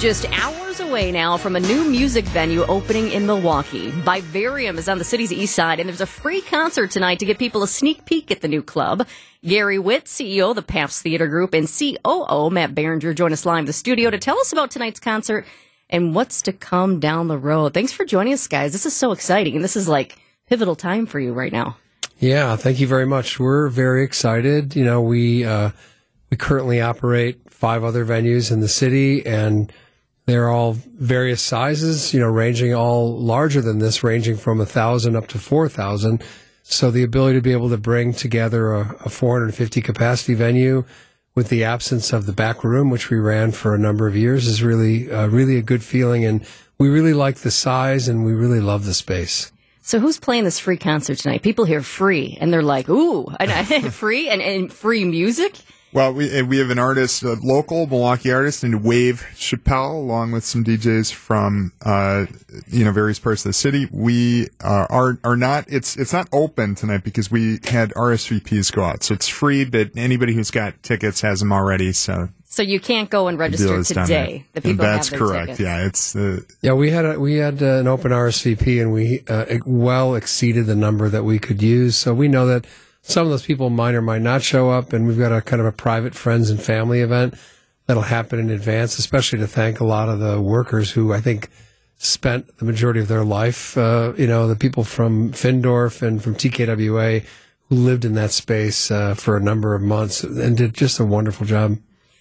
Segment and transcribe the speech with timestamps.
[0.00, 3.90] just hours away now from a new music venue opening in Milwaukee.
[3.90, 7.36] Vivarium is on the city's east side, and there's a free concert tonight to give
[7.36, 9.06] people a sneak peek at the new club.
[9.44, 13.58] Gary Witt, CEO of the Pabst Theater Group, and COO Matt Beringer join us live
[13.58, 15.44] in the studio to tell us about tonight's concert
[15.90, 17.74] and what's to come down the road.
[17.74, 18.72] Thanks for joining us, guys.
[18.72, 21.76] This is so exciting, and this is like pivotal time for you right now.
[22.18, 23.38] Yeah, thank you very much.
[23.38, 24.74] We're very excited.
[24.74, 25.72] You know, we uh,
[26.30, 29.70] we currently operate five other venues in the city, and
[30.30, 35.16] they're all various sizes, you know, ranging all larger than this, ranging from a thousand
[35.16, 36.22] up to four thousand.
[36.62, 40.84] So the ability to be able to bring together a, a 450 capacity venue
[41.34, 44.46] with the absence of the back room, which we ran for a number of years,
[44.46, 46.24] is really, uh, really a good feeling.
[46.24, 46.46] And
[46.78, 49.50] we really like the size and we really love the space.
[49.82, 51.42] So who's playing this free concert tonight?
[51.42, 53.26] People hear free and they're like, ooh,
[53.90, 55.56] free and, and free music.
[55.92, 60.44] Well, we we have an artist, a local Milwaukee artist, named Wave Chappelle, along with
[60.44, 62.26] some DJs from uh,
[62.68, 63.88] you know various parts of the city.
[63.90, 65.64] We uh, are are not.
[65.66, 69.64] It's it's not open tonight because we had RSVPs go out, so it's free.
[69.64, 71.92] But anybody who's got tickets has them already.
[71.92, 74.44] So so you can't go and register today.
[74.52, 75.56] The people that's correct.
[75.56, 75.60] Tickets.
[75.60, 76.72] Yeah, it's uh, yeah.
[76.72, 80.76] We had a, we had uh, an open RSVP, and we uh, well exceeded the
[80.76, 81.96] number that we could use.
[81.96, 82.64] So we know that
[83.02, 85.60] some of those people might or might not show up, and we've got a kind
[85.60, 87.34] of a private friends and family event
[87.86, 91.50] that'll happen in advance, especially to thank a lot of the workers who I think
[91.98, 93.76] spent the majority of their life.
[93.76, 97.24] Uh, you know, the people from Findorff and from TKWA
[97.68, 101.04] who lived in that space uh, for a number of months and did just a
[101.04, 101.78] wonderful job.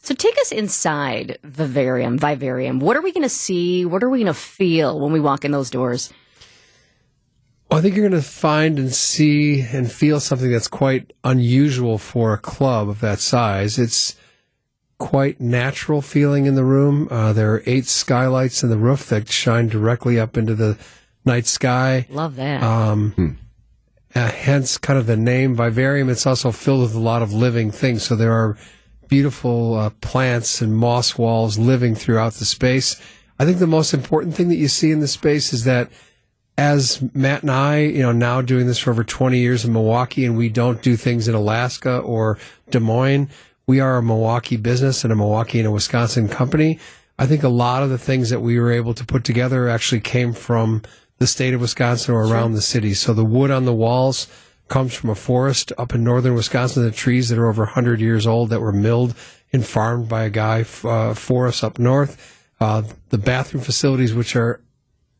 [0.00, 2.18] So take us inside Vivarium.
[2.18, 2.80] Vivarium.
[2.80, 3.84] What are we going to see?
[3.84, 6.12] What are we going to feel when we walk in those doors?
[7.72, 11.96] Well, I think you're going to find and see and feel something that's quite unusual
[11.96, 13.78] for a club of that size.
[13.78, 14.14] It's
[14.98, 17.08] quite natural feeling in the room.
[17.10, 20.76] Uh, there are eight skylights in the roof that shine directly up into the
[21.24, 22.06] night sky.
[22.10, 22.62] Love that.
[22.62, 23.28] Um, hmm.
[24.14, 26.10] uh, hence, kind of the name Vivarium.
[26.10, 28.02] It's also filled with a lot of living things.
[28.02, 28.58] So there are
[29.08, 33.00] beautiful uh, plants and moss walls living throughout the space.
[33.38, 35.90] I think the most important thing that you see in the space is that
[36.58, 40.24] as Matt and I, you know, now doing this for over 20 years in Milwaukee,
[40.24, 42.38] and we don't do things in Alaska or
[42.70, 43.28] Des Moines.
[43.66, 46.78] We are a Milwaukee business and a Milwaukee and a Wisconsin company.
[47.18, 50.00] I think a lot of the things that we were able to put together actually
[50.00, 50.82] came from
[51.18, 52.56] the state of Wisconsin or around sure.
[52.56, 52.94] the city.
[52.94, 54.26] So the wood on the walls
[54.68, 58.26] comes from a forest up in northern Wisconsin, the trees that are over 100 years
[58.26, 59.14] old that were milled
[59.52, 62.40] and farmed by a guy uh, for us up north.
[62.58, 64.60] Uh, the bathroom facilities, which are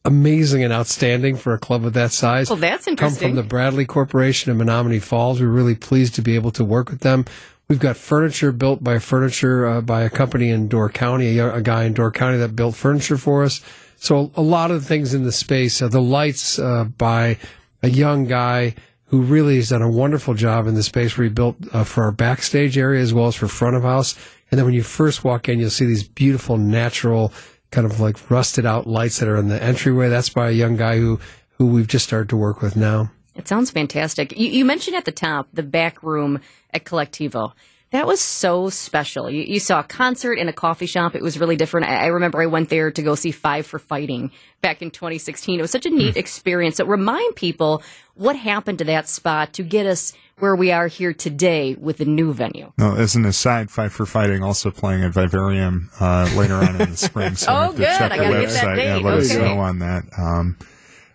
[0.04, 2.50] amazing and outstanding for a club of that size.
[2.50, 3.20] Well, that's interesting.
[3.20, 5.40] Come from the Bradley Corporation in Menomonee Falls.
[5.40, 7.24] We're really pleased to be able to work with them.
[7.68, 11.62] We've got furniture built by furniture uh, by a company in Door County, a, a,
[11.62, 13.62] guy in Door County that built furniture for us.
[13.96, 15.80] So a lot of things in the space.
[15.80, 17.38] Uh, the lights uh, by
[17.82, 18.74] a young guy
[19.06, 22.04] who really has done a wonderful job in the space where he built uh, for
[22.04, 24.16] our backstage area as well as for front of house.
[24.50, 27.32] And then when you first walk in, you'll see these beautiful natural
[27.72, 30.08] kind of like rusted out lights that are in the entryway.
[30.08, 31.18] That's by a young guy who
[31.58, 33.10] who we've just started to work with now.
[33.34, 34.38] It sounds fantastic.
[34.38, 36.40] You, you mentioned at the top the back room
[36.72, 37.52] at Colectivo.
[37.90, 39.28] That was so special.
[39.30, 41.14] You, you, saw a concert in a coffee shop.
[41.14, 41.88] It was really different.
[41.88, 44.30] I, I, remember I went there to go see Five for Fighting
[44.62, 45.58] back in 2016.
[45.58, 46.18] It was such a neat mm.
[46.18, 46.76] experience.
[46.76, 47.82] So remind people
[48.14, 52.04] what happened to that spot to get us where we are here today with the
[52.04, 52.72] new venue.
[52.78, 56.91] No, as an aside, Five for Fighting also playing at Vivarium uh, later on in
[56.91, 57.37] the spring.
[57.37, 57.87] So oh, good.
[57.87, 58.84] I got to get that date.
[58.84, 59.22] Yeah, let okay.
[59.22, 60.04] us know on that.
[60.16, 60.56] Um,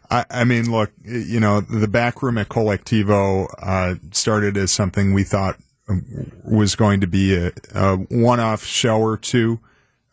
[0.09, 5.13] I, I, mean, look, you know, the back room at Colectivo uh, started as something
[5.13, 5.57] we thought
[6.43, 9.59] was going to be a, a one-off show or two,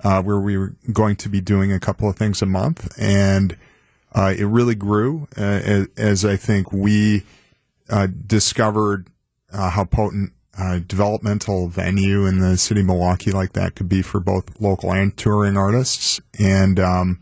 [0.02, 3.56] uh, where we were going to be doing a couple of things a month, and
[4.14, 7.24] uh, it really grew uh, as, as, I think we
[7.90, 9.08] uh, discovered
[9.52, 14.02] uh, how potent uh, developmental venue in the city of Milwaukee like that could be
[14.02, 17.20] for both local and touring artists, and um,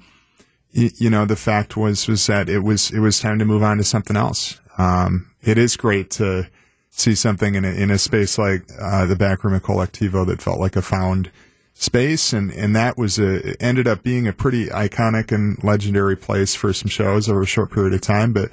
[0.76, 3.62] y- you know the fact was was that it was it was time to move
[3.62, 4.61] on to something else.
[4.79, 6.49] Um, it is great to
[6.91, 10.43] see something in a, in a space like uh, the back room of Colectivo that
[10.43, 11.31] felt like a found
[11.73, 16.55] space, and and that was a ended up being a pretty iconic and legendary place
[16.55, 18.35] for some shows over a short period of time.
[18.35, 18.50] But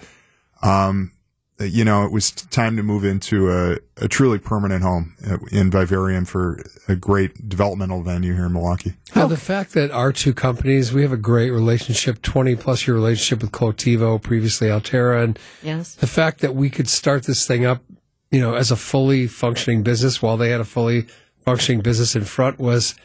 [0.62, 1.12] um,
[1.60, 5.38] Uh, you know, it was time to move into a, a truly permanent home uh,
[5.52, 8.94] in Vivarium for a great developmental venue here in Milwaukee.
[9.16, 12.96] Yeah, the fact that our two companies, we have a great relationship, 20 plus year
[12.96, 15.96] relationship with Colectivo, previously Alterra, And yes.
[15.96, 17.82] the fact that we could start this thing up
[18.32, 21.08] you know, as a fully functioning business while they had a fully
[21.42, 22.96] functioning business in front was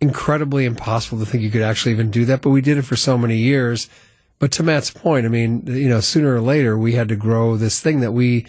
[0.00, 2.96] incredibly impossible to think you could actually even do that, but we did it for
[2.96, 3.88] so many years.
[4.38, 7.56] But to Matt's point, I mean, you know, sooner or later we had to grow
[7.56, 8.46] this thing that we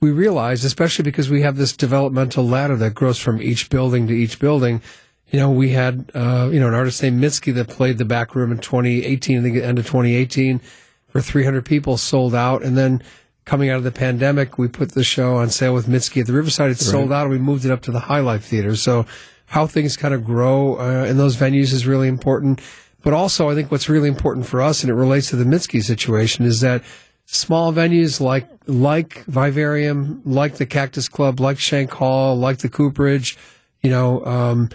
[0.00, 4.14] we realized, especially because we have this developmental ladder that grows from each building to
[4.14, 4.82] each building.
[5.30, 8.34] You know, we had uh, you know an artist named Mitski that played the back
[8.34, 10.60] room in 2018, I think, end of 2018,
[11.08, 13.02] for 300 people, sold out, and then
[13.44, 16.32] coming out of the pandemic, we put the show on sale with Mitski at the
[16.32, 16.70] Riverside.
[16.70, 18.76] It sold out, and we moved it up to the High Life Theater.
[18.76, 19.06] So
[19.46, 22.60] how things kind of grow uh, in those venues is really important.
[23.06, 25.80] But also, I think what's really important for us, and it relates to the Mitski
[25.80, 26.82] situation, is that
[27.24, 33.38] small venues like like Vivarium, like the Cactus Club, like Shank Hall, like the Cooperage,
[33.80, 34.70] you know, um,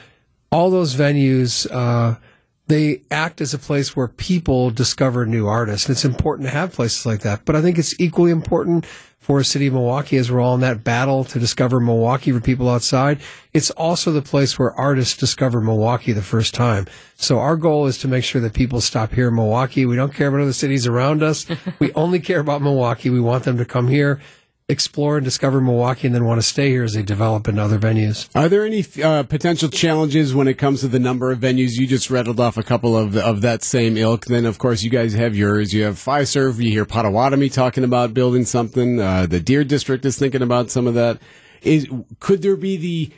[0.49, 2.15] all those venues, uh,
[2.71, 5.87] they act as a place where people discover new artists.
[5.87, 7.45] And it's important to have places like that.
[7.45, 8.85] But I think it's equally important
[9.19, 12.39] for a city of Milwaukee as we're all in that battle to discover Milwaukee for
[12.39, 13.19] people outside.
[13.53, 16.87] It's also the place where artists discover Milwaukee the first time.
[17.17, 19.85] So our goal is to make sure that people stop here in Milwaukee.
[19.85, 21.45] We don't care about other cities around us.
[21.79, 23.11] we only care about Milwaukee.
[23.11, 24.19] We want them to come here
[24.71, 27.77] explore and discover Milwaukee and then want to stay here as they develop in other
[27.77, 28.29] venues.
[28.33, 31.73] Are there any uh, potential challenges when it comes to the number of venues?
[31.73, 34.25] You just rattled off a couple of of that same ilk.
[34.25, 35.73] Then, of course, you guys have yours.
[35.73, 36.57] You have Fiserv.
[36.57, 38.99] You hear Potawatomi talking about building something.
[38.99, 41.19] Uh, the Deer District is thinking about some of that.
[41.61, 41.87] Is
[42.19, 43.11] could there be the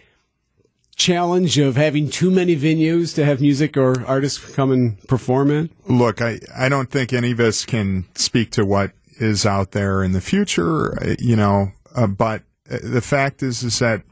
[0.95, 5.69] challenge of having too many venues to have music or artists come and perform in?
[5.87, 10.03] Look, I, I don't think any of us can speak to what is out there
[10.03, 14.03] in the future, uh, you know, uh, but uh, the fact is, is that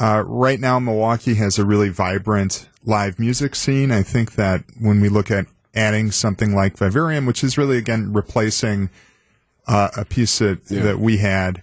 [0.00, 3.90] uh, right now Milwaukee has a really vibrant live music scene.
[3.90, 8.12] I think that when we look at adding something like Vivarium, which is really again
[8.12, 8.90] replacing
[9.66, 10.82] uh, a piece that yeah.
[10.82, 11.62] that we had,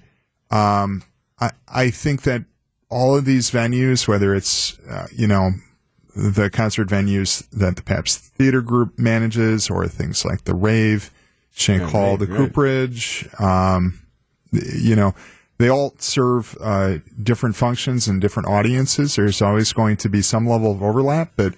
[0.51, 1.03] um,
[1.39, 2.45] I I think that
[2.89, 5.51] all of these venues, whether it's uh, you know
[6.15, 11.11] the concert venues that the Pabst Theater Group manages, or things like the Rave,
[11.59, 12.37] Shank yeah, Hall, right, the right.
[12.37, 13.27] Cooperage.
[13.37, 13.99] Um,
[14.51, 15.13] you know,
[15.57, 19.17] they all serve uh, different functions and different audiences.
[19.17, 21.53] There's always going to be some level of overlap, but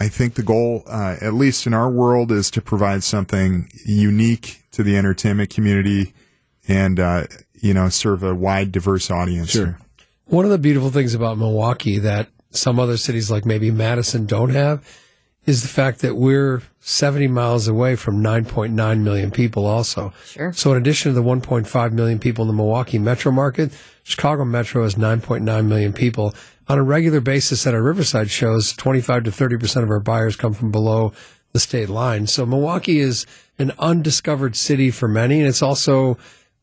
[0.00, 4.64] I think the goal, uh, at least in our world, is to provide something unique
[4.72, 6.12] to the entertainment community
[6.66, 9.50] and, uh, you know, serve a wide, diverse audience.
[9.50, 9.78] Sure.
[10.24, 14.50] One of the beautiful things about Milwaukee that some other cities like maybe Madison don't
[14.50, 14.84] have
[15.46, 20.12] is the fact that we're 70 miles away from 9.9 million people also.
[20.26, 20.52] Sure.
[20.52, 23.72] So in addition to the 1.5 million people in the Milwaukee metro market,
[24.02, 26.34] Chicago metro has 9.9 million people.
[26.68, 30.54] On a regular basis at our Riverside shows, 25 to 30% of our buyers come
[30.54, 31.12] from below
[31.52, 32.26] the state line.
[32.26, 33.26] So Milwaukee is
[33.58, 36.16] an undiscovered city for many, and it's also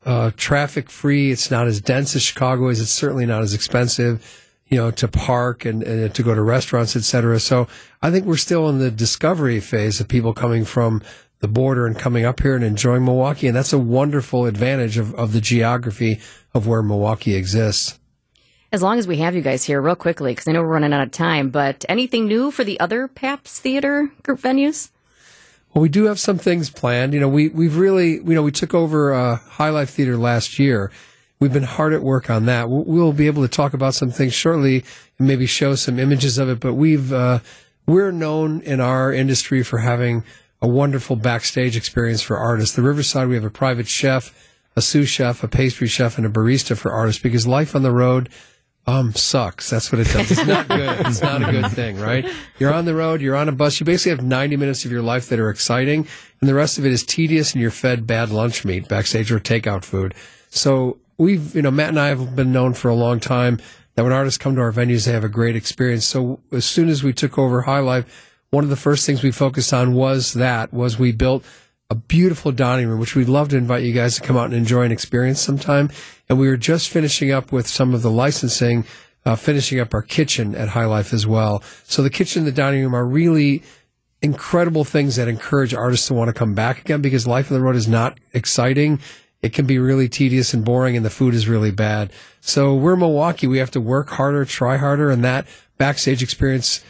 [0.06, 1.32] uh, traffic free.
[1.32, 2.80] It's not as dense as Chicago is.
[2.80, 6.96] It's certainly not as expensive you know, to park and, and to go to restaurants,
[6.96, 7.40] et cetera.
[7.40, 7.68] So
[8.02, 11.02] I think we're still in the discovery phase of people coming from
[11.40, 13.48] the border and coming up here and enjoying Milwaukee.
[13.48, 16.20] And that's a wonderful advantage of, of the geography
[16.54, 18.00] of where Milwaukee exists.
[18.74, 20.92] As long as we have you guys here, real quickly, because I know we're running
[20.92, 24.90] out of time, but anything new for the other Pabst Theater group venues?
[25.74, 27.14] Well, we do have some things planned.
[27.14, 30.60] You know, we, we've really, you know, we took over uh, High Life Theater last
[30.60, 30.92] year
[31.40, 32.68] We've been hard at work on that.
[32.70, 34.84] We'll be able to talk about some things shortly
[35.20, 36.60] and maybe show some images of it.
[36.60, 37.40] But we've uh,
[37.86, 40.24] we're known in our industry for having
[40.62, 42.76] a wonderful backstage experience for artists.
[42.76, 44.34] The Riverside, we have a private chef,
[44.76, 47.92] a sous chef, a pastry chef, and a barista for artists because life on the
[47.92, 48.30] road
[48.88, 49.70] um, sucks.
[49.70, 50.32] That's what it does.
[50.32, 51.06] It's not good.
[51.06, 52.26] It's not a good thing, right?
[52.58, 55.02] You're on the road, you're on a bus, you basically have 90 minutes of your
[55.02, 56.08] life that are exciting,
[56.40, 59.40] and the rest of it is tedious and you're fed bad lunch meat, backstage or
[59.40, 60.16] takeout food.
[60.50, 63.60] So we've, you know, Matt and I have been known for a long time
[63.96, 66.06] that when artists come to our venues, they have a great experience.
[66.06, 69.32] So as soon as we took over High Life, one of the first things we
[69.32, 71.44] focused on was that, was we built
[71.90, 74.54] a beautiful dining room, which we'd love to invite you guys to come out and
[74.54, 75.90] enjoy and experience sometime.
[76.30, 78.86] And we were just finishing up with some of the licensing,
[79.26, 81.64] uh, finishing up our kitchen at High Life as well.
[81.84, 83.64] So the kitchen and the dining room are really
[84.22, 87.64] incredible things that encourage artists to want to come back again because life on the
[87.64, 89.00] road is not exciting
[89.48, 92.12] it can be really tedious and boring and the food is really bad.
[92.42, 93.48] So we're Milwaukee.
[93.48, 95.10] We have to work harder, try harder.
[95.10, 96.84] And that backstage experience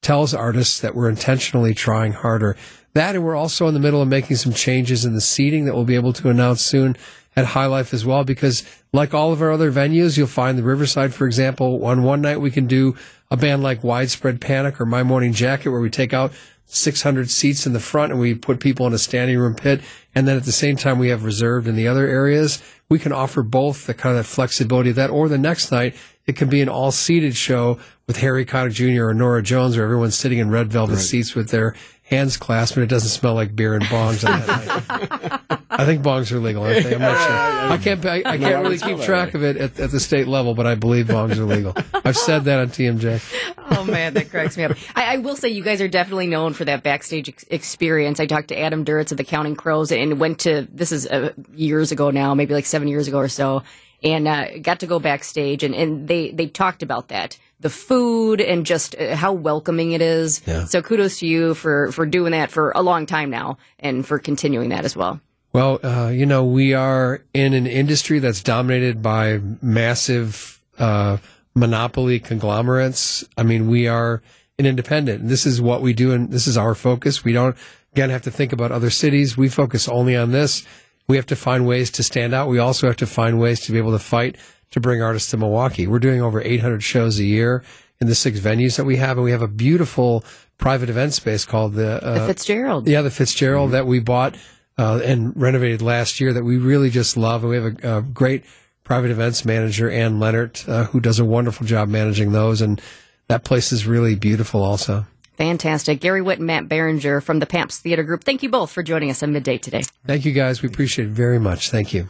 [0.00, 2.56] tells artists that we're intentionally trying harder.
[2.94, 5.74] That and we're also in the middle of making some changes in the seating that
[5.74, 6.96] we'll be able to announce soon
[7.34, 8.22] at High Life as well.
[8.22, 8.62] Because
[8.92, 12.40] like all of our other venues, you'll find the Riverside, for example, on one night
[12.40, 12.96] we can do
[13.28, 16.32] a band like Widespread Panic or My Morning Jacket where we take out
[16.66, 19.80] 600 seats in the front and we put people in a standing room pit
[20.14, 23.12] and then at the same time we have reserved in the other areas, we can
[23.12, 25.94] offer both the kind of that flexibility of that, or the next night
[26.26, 29.06] it can be an all seated show with Harry Connick Jr.
[29.08, 32.84] or Norah Jones, where everyone's sitting in red velvet seats with their hands clasped, and
[32.84, 35.60] it doesn't smell like beer and bongs on that night.
[35.70, 36.94] I think bongs are legal, aren't they?
[36.94, 37.72] I'm not sure.
[37.72, 38.04] I can't.
[38.04, 40.66] I, I I can't really keep track of it at, at the state level, but
[40.66, 41.74] I believe bongs are legal.
[42.04, 43.54] I've said that on TMJ.
[43.70, 44.76] Oh man, that cracks me up.
[44.96, 48.18] I, I will say you guys are definitely known for that backstage ex- experience.
[48.18, 51.32] I talked to Adam Duritz of the Counting Crows and went to this is uh,
[51.54, 53.62] years ago now, maybe like seven years ago or so,
[54.02, 58.40] and uh, got to go backstage and, and they they talked about that the food
[58.40, 60.42] and just uh, how welcoming it is.
[60.46, 60.64] Yeah.
[60.64, 64.18] So kudos to you for for doing that for a long time now and for
[64.18, 65.20] continuing that as well.
[65.52, 71.16] Well, uh, you know, we are in an industry that's dominated by massive uh,
[71.54, 73.24] monopoly conglomerates.
[73.36, 74.22] I mean, we are
[74.58, 75.22] an independent.
[75.22, 77.24] And this is what we do, and this is our focus.
[77.24, 77.56] We don't,
[77.92, 79.36] again, have to think about other cities.
[79.36, 80.66] We focus only on this.
[81.08, 82.48] We have to find ways to stand out.
[82.48, 84.36] We also have to find ways to be able to fight
[84.70, 85.86] to bring artists to Milwaukee.
[85.86, 87.62] We're doing over 800 shows a year
[88.00, 90.22] in the six venues that we have, and we have a beautiful
[90.58, 92.86] private event space called the, uh, The Fitzgerald.
[92.86, 94.36] yeah, the Fitzgerald that we bought
[94.76, 97.42] uh, and renovated last year that we really just love.
[97.42, 98.44] And we have a, a great
[98.84, 102.60] private events manager, Ann Leonard, uh, who does a wonderful job managing those.
[102.60, 102.80] And
[103.28, 105.06] that place is really beautiful also.
[105.38, 106.00] Fantastic.
[106.00, 108.24] Gary Witt and Matt Beringer from the Pabst Theater Group.
[108.24, 109.84] Thank you both for joining us on Midday today.
[110.04, 110.62] Thank you guys.
[110.62, 111.70] We appreciate it very much.
[111.70, 112.08] Thank you.